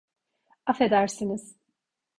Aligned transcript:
Afedersiniz. 0.65 1.57